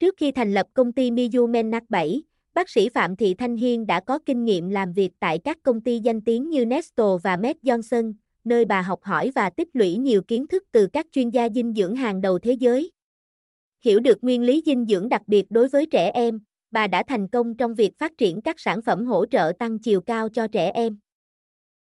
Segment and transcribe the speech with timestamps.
[0.00, 2.22] Trước khi thành lập công ty Miu Menac 7,
[2.54, 5.80] bác sĩ Phạm Thị Thanh Hiên đã có kinh nghiệm làm việc tại các công
[5.80, 9.96] ty danh tiếng như Nestle và Med Johnson, nơi bà học hỏi và tích lũy
[9.96, 12.92] nhiều kiến thức từ các chuyên gia dinh dưỡng hàng đầu thế giới.
[13.84, 16.40] Hiểu được nguyên lý dinh dưỡng đặc biệt đối với trẻ em,
[16.70, 20.00] bà đã thành công trong việc phát triển các sản phẩm hỗ trợ tăng chiều
[20.00, 20.98] cao cho trẻ em.